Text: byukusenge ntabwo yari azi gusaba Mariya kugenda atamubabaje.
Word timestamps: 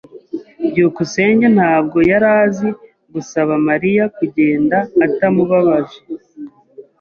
byukusenge 0.69 1.47
ntabwo 1.55 1.97
yari 2.11 2.27
azi 2.41 2.69
gusaba 3.13 3.53
Mariya 3.67 4.03
kugenda 4.17 4.77
atamubabaje. 5.05 5.99